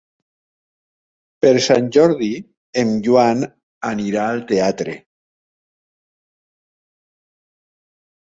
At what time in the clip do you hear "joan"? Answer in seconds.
3.07-3.43